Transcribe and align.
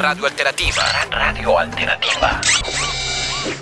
Radio 0.00 0.24
Alternativa. 0.24 0.82
Radio 1.10 1.58
Alternativa. 1.58 2.40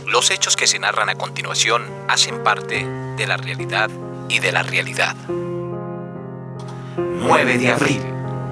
Los 0.06 0.30
hechos 0.30 0.54
que 0.54 0.68
se 0.68 0.79
narran 0.79 1.08
a 1.08 1.17
continuación 1.17 1.84
hacen 2.08 2.45
parte 2.45 2.87
de 3.17 3.26
la 3.26 3.37
realidad 3.37 3.91
y 4.28 4.38
de 4.38 4.52
la 4.52 4.62
realidad. 4.62 5.16
9 6.96 7.58
de 7.58 7.72
abril, 7.72 8.02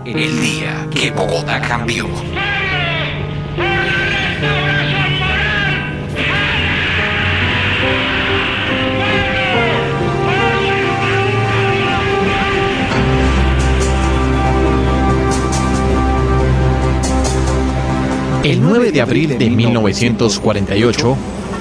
el 0.05 0.41
día 0.41 0.89
que 0.93 1.13
Bogotá 1.13 1.61
cambió. 1.61 2.09
El 18.47 18.63
9 18.63 18.93
de 18.93 19.01
abril 19.01 19.39
de 19.39 19.51
1948, 19.51 21.17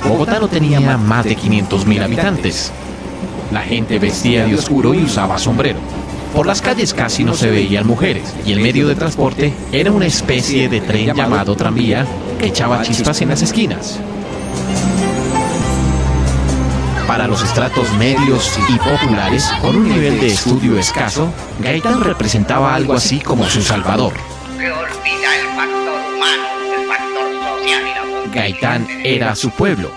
Bogotá 0.08 0.40
no 0.40 0.48
tenía 0.48 0.80
más 1.00 1.26
de 1.26 1.36
500.000 1.36 2.04
habitantes. 2.04 2.72
La 3.52 3.62
gente 3.62 3.98
vestía 3.98 4.46
de 4.46 4.54
oscuro 4.54 4.94
y 4.94 5.00
usaba 5.00 5.40
sombrero. 5.40 5.80
Por 6.32 6.46
las 6.46 6.62
calles 6.62 6.94
casi 6.94 7.24
no 7.24 7.34
se 7.34 7.50
veían 7.50 7.88
mujeres 7.88 8.36
y 8.46 8.52
el 8.52 8.60
medio 8.60 8.88
de 8.88 8.94
transporte 8.94 9.52
era 9.72 9.92
una 9.92 10.06
especie 10.06 10.70
de 10.70 10.80
tren 10.80 11.16
llamado 11.16 11.56
tranvía 11.56 12.06
que 12.38 12.46
echaba 12.46 12.84
chispas 12.84 13.20
en 13.24 13.30
las 13.30 13.42
esquinas. 13.42 14.00
Para 17.08 17.26
los 17.28 17.42
estratos 17.42 17.92
medios 17.94 18.60
y 18.70 18.78
populares, 18.78 19.52
con 19.60 19.76
un 19.76 19.90
nivel 19.90 20.20
de 20.20 20.28
estudio 20.28 20.78
escaso, 20.78 21.34
Gaitán 21.62 22.02
representaba 22.02 22.76
algo 22.76 22.94
así 22.94 23.22
como 23.22 23.44
su 23.46 23.64
salvador. 23.64 24.14
Gaitán 28.34 28.88
era 29.04 29.36
su 29.36 29.50
pueblo, 29.52 29.92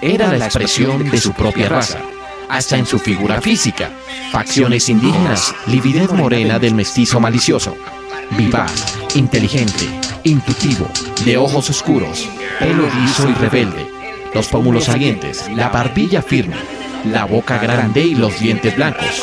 era 0.00 0.32
la 0.32 0.44
expresión 0.44 1.10
de 1.10 1.18
su 1.18 1.32
propia 1.32 1.68
raza, 1.68 1.98
hasta 2.48 2.76
en 2.76 2.86
su 2.86 2.98
figura 2.98 3.40
física, 3.40 3.90
facciones 4.30 4.88
indígenas, 4.88 5.54
lividez 5.66 6.12
morena 6.12 6.58
del 6.58 6.74
mestizo 6.74 7.18
malicioso, 7.18 7.76
vivaz, 8.30 8.98
inteligente, 9.14 9.88
intuitivo, 10.24 10.88
de 11.24 11.38
ojos 11.38 11.70
oscuros, 11.70 12.28
pelo 12.58 12.88
liso 13.00 13.28
y 13.28 13.32
rebelde, 13.34 13.86
los 14.34 14.48
pómulos 14.48 14.84
salientes, 14.84 15.48
la 15.54 15.68
barbilla 15.68 16.22
firme, 16.22 16.56
la 17.04 17.24
boca 17.24 17.58
grande 17.58 18.02
y 18.02 18.14
los 18.14 18.38
dientes 18.38 18.76
blancos. 18.76 19.22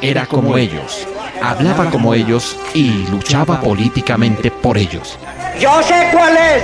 Era 0.00 0.26
como 0.26 0.58
ellos, 0.58 1.06
hablaba 1.40 1.90
como 1.90 2.12
ellos 2.14 2.56
y 2.74 3.06
luchaba 3.08 3.60
políticamente 3.60 4.50
por 4.50 4.76
ellos. 4.76 5.18
Yo 5.58 5.82
sé 5.82 6.08
cuál 6.12 6.36
es. 6.36 6.62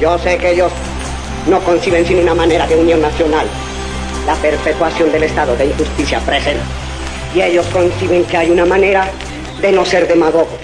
Yo 0.00 0.18
sé 0.18 0.36
que 0.38 0.52
ellos 0.52 0.72
no 1.46 1.60
conciben 1.60 2.04
sin 2.06 2.18
una 2.18 2.34
manera 2.34 2.66
de 2.66 2.76
unión 2.76 3.00
nacional 3.00 3.46
la 4.26 4.34
perpetuación 4.34 5.10
del 5.12 5.22
estado 5.22 5.56
de 5.56 5.66
injusticia 5.66 6.20
presente. 6.20 6.62
Y 7.34 7.42
ellos 7.42 7.66
conciben 7.72 8.24
que 8.24 8.36
hay 8.36 8.50
una 8.50 8.66
manera 8.66 9.08
de 9.60 9.72
no 9.72 9.84
ser 9.84 10.08
demagogos, 10.08 10.58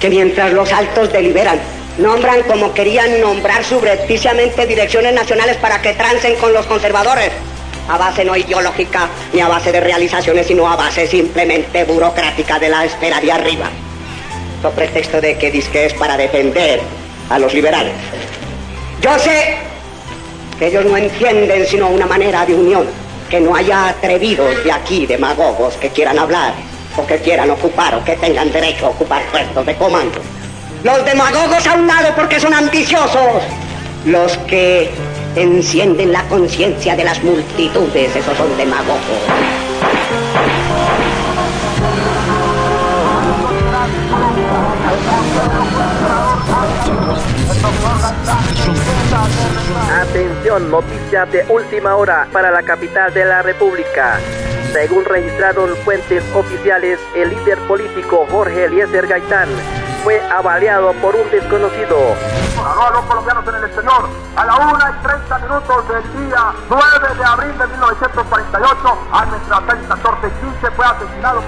que 0.00 0.10
mientras 0.10 0.52
los 0.52 0.70
altos 0.72 1.12
deliberan, 1.12 1.58
nombran 1.98 2.42
como 2.42 2.74
querían 2.74 3.20
nombrar 3.20 3.64
subrepticiamente 3.64 4.66
direcciones 4.66 5.14
nacionales 5.14 5.56
para 5.56 5.80
que 5.80 5.94
trancen 5.94 6.36
con 6.36 6.52
los 6.52 6.66
conservadores, 6.66 7.30
a 7.88 7.96
base 7.96 8.24
no 8.24 8.36
ideológica 8.36 9.08
ni 9.32 9.40
a 9.40 9.48
base 9.48 9.72
de 9.72 9.80
realizaciones, 9.80 10.46
sino 10.46 10.68
a 10.68 10.76
base 10.76 11.06
simplemente 11.06 11.84
burocrática 11.84 12.58
de 12.58 12.68
la 12.68 12.84
esfera 12.84 13.20
de 13.20 13.32
arriba 13.32 13.70
con 14.62 14.72
pretexto 14.72 15.20
de 15.20 15.36
que 15.38 15.50
dice 15.50 15.70
que 15.70 15.86
es 15.86 15.94
para 15.94 16.16
defender 16.16 16.80
a 17.28 17.38
los 17.38 17.52
liberales. 17.54 17.94
Yo 19.00 19.18
sé 19.18 19.56
que 20.58 20.66
ellos 20.66 20.84
no 20.84 20.96
entienden 20.96 21.66
sino 21.66 21.88
una 21.88 22.06
manera 22.06 22.44
de 22.44 22.54
unión, 22.54 22.86
que 23.30 23.40
no 23.40 23.54
haya 23.54 23.88
atrevidos 23.88 24.62
de 24.64 24.72
aquí, 24.72 25.06
demagogos, 25.06 25.74
que 25.74 25.88
quieran 25.88 26.18
hablar, 26.18 26.52
o 26.96 27.06
que 27.06 27.18
quieran 27.18 27.50
ocupar, 27.50 27.94
o 27.94 28.04
que 28.04 28.16
tengan 28.16 28.52
derecho 28.52 28.86
a 28.86 28.90
ocupar 28.90 29.22
puestos 29.30 29.64
de 29.64 29.74
comando. 29.76 30.20
Los 30.82 31.04
demagogos 31.04 31.66
a 31.66 31.74
un 31.74 31.86
lado 31.86 32.14
porque 32.16 32.40
son 32.40 32.54
ambiciosos. 32.54 33.42
Los 34.06 34.36
que 34.48 34.90
encienden 35.36 36.12
la 36.12 36.22
conciencia 36.24 36.96
de 36.96 37.04
las 37.04 37.22
multitudes, 37.22 38.16
esos 38.16 38.36
son 38.36 38.56
demagogos. 38.56 39.00
Atención, 50.00 50.70
noticias 50.70 51.30
de 51.32 51.44
última 51.48 51.96
hora 51.96 52.26
para 52.32 52.50
la 52.50 52.62
capital 52.62 53.12
de 53.12 53.24
la 53.24 53.42
República. 53.42 54.18
Según 54.72 55.04
registraron 55.04 55.76
fuentes 55.84 56.24
oficiales, 56.34 56.98
el 57.14 57.30
líder 57.30 57.58
político 57.66 58.26
Jorge 58.30 58.64
Eliezer 58.64 59.06
Gaitán 59.06 59.48
fue 60.04 60.20
avaliado 60.30 60.92
por 60.94 61.14
un 61.16 61.30
desconocido. 61.30 62.14
A 62.58 62.90
los 62.92 63.04
colombianos 63.04 63.46
en 63.48 63.54
el 63.54 63.64
exterior, 63.64 64.08
a 64.36 64.44
la 64.44 64.56
1 64.56 64.78
y 64.78 65.06
30 65.06 65.38
minutos 65.38 65.88
del 65.88 66.28
día 66.28 66.52
9 66.68 67.14
de 67.16 67.24
abril 67.24 67.58
de 67.58 67.66
1948, 67.66 68.98
a 69.12 69.26
nuestra 69.26 69.62
6, 69.70 69.88
14 69.88 70.26
y 70.26 70.30
15 70.52 70.70
fue 70.70 70.86
asesinado 70.86 71.42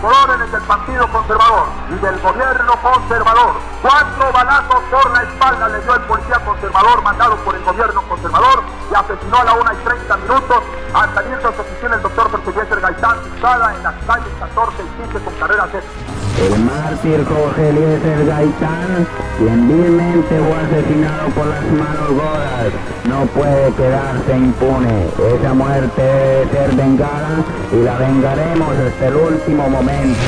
Por 0.00 0.12
órdenes 0.12 0.50
del 0.50 0.62
Partido 0.62 1.06
Conservador 1.12 1.66
y 1.88 1.94
del 2.04 2.18
gobierno 2.18 2.72
conservador. 2.82 3.54
Cuatro 3.80 4.32
balazos 4.32 4.80
por 4.90 5.10
la 5.12 5.22
espalda 5.22 5.68
le 5.68 5.80
dio 5.82 5.94
el 5.94 6.00
policía 6.00 6.40
conservador 6.44 7.00
mandado 7.02 7.36
por 7.36 7.54
el 7.54 7.62
gobierno 7.62 8.02
conservador 8.08 8.64
y 8.90 8.94
asesinó 8.96 9.36
a 9.36 9.44
la 9.44 9.52
1 9.52 9.72
y 9.72 9.76
30 9.84 10.16
minutos 10.16 10.62
al 10.94 11.14
salir 11.14 11.36
de 11.36 11.42
su 11.42 11.60
oficina 11.60 11.94
el 11.94 12.02
doctor 12.02 12.30
Eliezer 12.44 12.80
Gaitán, 12.80 13.22
situada 13.22 13.74
en 13.74 13.82
las 13.84 13.94
calles 14.04 14.32
14 14.40 14.82
y 14.82 15.02
15 15.02 15.24
con 15.24 15.34
carrera 15.34 15.68
C. 15.70 16.21
El 16.42 16.58
mártir 16.58 17.24
Jorge 17.24 17.68
Eliezer 17.68 18.26
Gaitán, 18.26 19.06
quien 19.38 19.68
vilmente 19.68 20.40
fue 20.40 20.56
asesinado 20.56 21.28
por 21.36 21.46
las 21.46 21.62
manos 21.66 22.10
godas, 22.10 22.72
no 23.04 23.26
puede 23.26 23.72
quedarse 23.74 24.36
impune. 24.36 25.06
Esa 25.38 25.54
muerte 25.54 26.02
debe 26.02 26.50
ser 26.50 26.74
vengada 26.74 27.44
y 27.72 27.76
la 27.84 27.96
vengaremos 27.96 28.76
hasta 28.76 29.06
el 29.06 29.14
último 29.14 29.68
momento. 29.68 30.18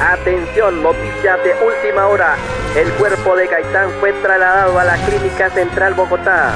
Atención, 0.00 0.80
noticias 0.80 1.38
de 1.42 1.52
última 1.66 2.06
hora. 2.06 2.36
El 2.76 2.88
cuerpo 2.92 3.34
de 3.34 3.48
Gaitán 3.48 3.90
fue 3.98 4.12
trasladado 4.12 4.78
a 4.78 4.84
la 4.84 4.96
Clínica 5.06 5.50
Central 5.50 5.94
Bogotá. 5.94 6.54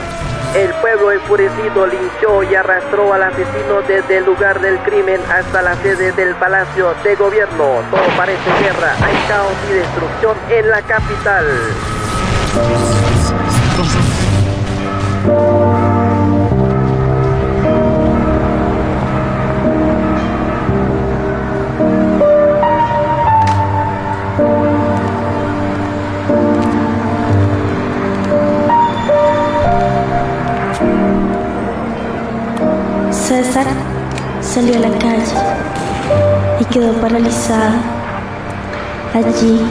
El 0.54 0.70
pueblo 0.82 1.12
enfurecido 1.12 1.86
linchó 1.86 2.42
y 2.42 2.54
arrastró 2.54 3.14
al 3.14 3.22
asesino 3.22 3.80
desde 3.88 4.18
el 4.18 4.26
lugar 4.26 4.60
del 4.60 4.78
crimen 4.80 5.18
hasta 5.30 5.62
la 5.62 5.74
sede 5.76 6.12
del 6.12 6.34
Palacio 6.34 6.94
de 7.02 7.14
Gobierno. 7.14 7.82
Todo 7.90 8.02
parece 8.18 8.50
guerra, 8.60 8.92
hay 9.02 9.16
caos 9.28 9.54
y 9.70 9.72
destrucción 9.72 10.36
en 10.50 10.68
la 10.68 10.82
capital. 10.82 11.46
Salió 34.52 34.76
a 34.76 34.80
la 34.80 34.98
calle 34.98 35.34
y 36.60 36.64
quedó 36.66 36.92
paralizado. 37.00 37.78
Allí, 39.14 39.62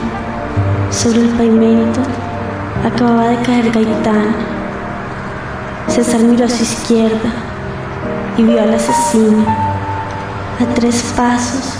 sobre 0.90 1.20
el 1.20 1.28
pavimento, 1.28 2.00
acababa 2.84 3.28
de 3.28 3.36
caer 3.42 3.70
Gaitán. 3.70 4.34
César 5.86 6.22
miró 6.22 6.46
a 6.46 6.48
su 6.48 6.64
izquierda 6.64 7.30
y 8.36 8.42
vio 8.42 8.60
al 8.60 8.74
asesino 8.74 9.44
a 10.60 10.74
tres 10.74 11.00
pasos, 11.16 11.74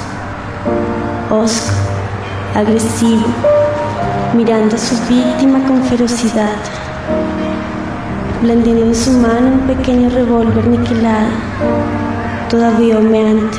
hosco, 1.29 1.75
agresivo, 2.55 3.27
mirando 4.33 4.77
a 4.77 4.79
su 4.79 4.95
víctima 5.09 5.59
con 5.67 5.83
ferocidad 5.85 6.55
blandiendo 8.43 8.87
en 8.87 8.95
su 8.95 9.13
mano 9.13 9.53
un 9.53 9.61
pequeño 9.69 10.11
revólver 10.11 10.67
niquelado, 10.67 11.29
todavía 12.53 12.99
humeante, 12.99 13.57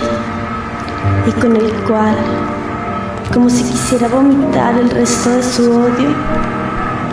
y 1.28 1.32
con 1.42 1.56
el 1.56 1.74
cual, 1.88 2.16
como 3.34 3.50
si 3.50 3.64
quisiera 3.64 4.08
vomitar 4.08 4.76
el 4.76 4.88
resto 4.92 5.32
de 5.32 5.42
su 5.42 5.64
odio, 5.64 6.14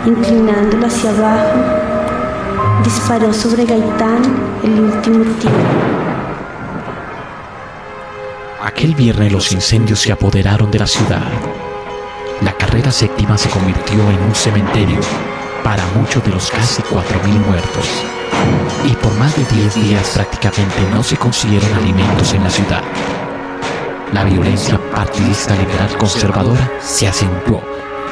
inclinándolo 0.05 0.85
hacia 0.85 1.09
abajo, 1.09 2.83
disparó 2.83 3.33
sobre 3.33 3.65
Gaitán 3.65 4.21
el 4.63 4.79
último 4.79 5.23
tiro. 5.39 5.53
Aquel 8.63 8.93
viernes 8.93 9.31
los 9.31 9.51
incendios 9.51 10.01
se 10.01 10.11
apoderaron 10.11 10.69
de 10.69 10.77
la 10.77 10.87
ciudad. 10.87 11.31
carrera 12.59 12.91
séptima 12.91 13.39
se 13.39 13.49
convirtió 13.49 13.99
en 14.11 14.21
un 14.21 14.35
cementerio 14.35 14.99
para 15.63 15.83
muchos 15.95 16.23
de 16.23 16.29
los 16.29 16.51
casi 16.51 16.83
4.000 16.83 17.45
muertos. 17.47 18.20
Y 18.85 18.93
por 18.95 19.13
más 19.17 19.35
de 19.35 19.45
10 19.55 19.75
días 19.75 20.09
prácticamente 20.13 20.81
no 20.91 21.03
se 21.03 21.17
consiguieron 21.17 21.73
alimentos 21.73 22.33
en 22.33 22.43
la 22.43 22.49
ciudad. 22.49 22.83
La 24.13 24.23
violencia 24.23 24.79
partidista 24.91 25.55
liberal 25.55 25.97
conservadora 25.97 26.71
se 26.81 27.07
acentuó. 27.07 27.61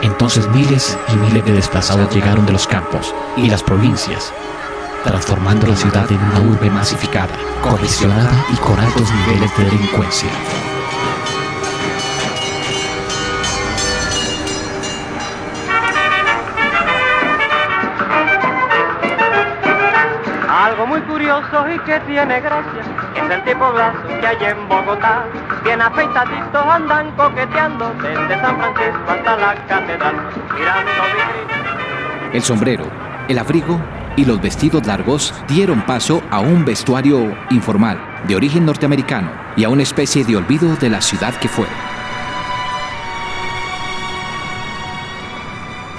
Entonces 0.01 0.47
miles 0.49 0.97
y 1.11 1.15
miles 1.17 1.43
de 1.45 1.53
desplazados 1.53 2.13
llegaron 2.13 2.45
de 2.45 2.53
los 2.53 2.65
campos 2.67 3.13
y 3.35 3.49
las 3.49 3.63
provincias, 3.63 4.31
transformando 5.03 5.67
la 5.67 5.75
ciudad 5.75 6.09
en 6.09 6.21
una 6.23 6.39
urbe 6.39 6.69
masificada, 6.69 7.35
congestionada 7.61 8.31
y 8.53 8.55
con 8.57 8.79
altos 8.79 9.09
niveles 9.11 9.57
de 9.57 9.65
delincuencia. 9.65 10.29
Algo 20.59 20.88
muy 20.88 21.00
curioso 21.03 21.69
y 21.73 21.79
que 21.85 21.97
tiene 22.01 22.41
gracia 22.41 22.81
es 23.15 23.31
el 23.31 23.44
tipo 23.45 23.71
blanco 23.71 24.09
que 24.19 24.27
hay 24.27 24.44
en 24.44 24.67
Bogotá. 24.67 25.23
Bien 25.63 25.81
afeitaditos 25.81 26.65
andan 26.65 27.11
coqueteando 27.15 27.94
desde 28.01 28.41
San 28.41 28.57
Francisco 28.57 29.03
hasta 29.07 29.38
la 29.38 29.56
catedral, 29.67 30.15
mirando. 30.53 30.91
El 32.33 32.41
sombrero, 32.41 32.83
el 33.29 33.39
abrigo 33.39 33.79
y 34.17 34.25
los 34.25 34.41
vestidos 34.41 34.85
largos 34.85 35.33
dieron 35.47 35.81
paso 35.83 36.21
a 36.29 36.41
un 36.41 36.65
vestuario 36.65 37.38
informal, 37.51 37.97
de 38.27 38.35
origen 38.35 38.65
norteamericano, 38.65 39.31
y 39.55 39.63
a 39.63 39.69
una 39.69 39.83
especie 39.83 40.25
de 40.25 40.35
olvido 40.35 40.75
de 40.75 40.89
la 40.89 41.00
ciudad 41.00 41.33
que 41.35 41.47
fue. 41.47 41.67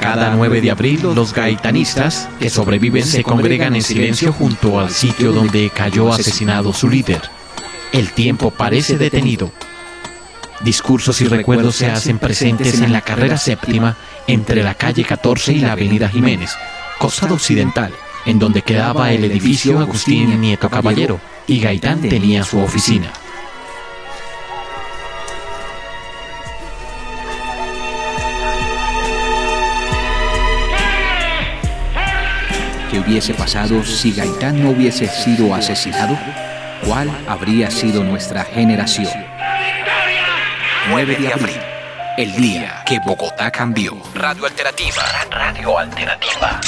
Cada 0.01 0.35
9 0.35 0.63
de 0.63 0.71
abril, 0.71 1.03
los 1.15 1.35
gaitanistas 1.35 2.27
que 2.41 2.49
sobreviven 2.49 3.05
se 3.05 3.23
congregan 3.23 3.77
en 3.77 3.83
silencio 3.83 4.33
junto 4.33 4.81
al 4.81 4.89
sitio 4.89 5.31
donde 5.31 5.69
cayó 5.69 6.11
asesinado 6.11 6.73
su 6.73 6.89
líder. 6.89 7.21
El 7.93 8.11
tiempo 8.13 8.51
parece 8.51 8.97
detenido. 8.97 9.53
Discursos 10.63 11.21
y 11.21 11.27
recuerdos 11.27 11.77
se 11.77 11.91
hacen 11.91 12.19
presentes 12.19 12.81
en 12.81 12.95
la 12.95 13.03
carrera 13.03 13.37
séptima 13.37 13.95
entre 14.27 14.63
la 14.63 14.73
calle 14.75 15.05
14 15.05 15.53
y 15.53 15.59
la 15.61 15.73
avenida 15.73 16.09
Jiménez, 16.09 16.53
costado 16.99 17.35
occidental, 17.35 17.93
en 18.25 18.39
donde 18.39 18.63
quedaba 18.63 19.13
el 19.13 19.23
edificio 19.25 19.81
Agustín 19.81 20.41
Nieto 20.41 20.71
Caballero, 20.71 21.21
y 21.47 21.61
Gaitán 21.61 22.01
tenía 22.01 22.43
su 22.43 22.59
oficina. 22.59 23.13
¿Qué 32.91 32.99
hubiese 32.99 33.35
pasado 33.35 33.85
si 33.85 34.13
Gaitán 34.13 34.61
no 34.61 34.71
hubiese 34.71 35.07
sido 35.07 35.55
asesinado? 35.55 36.19
¿Cuál 36.85 37.09
habría 37.29 37.71
sido 37.71 38.03
nuestra 38.03 38.43
generación? 38.43 39.13
9 40.89 41.17
de 41.17 41.33
abril, 41.33 41.61
el 42.17 42.33
día 42.35 42.83
que 42.85 42.99
Bogotá 42.99 43.49
cambió. 43.53 43.97
Radio 44.15 44.45
Alternativa. 44.47 45.05
Radio 45.31 45.79
Alternativa. 45.79 46.61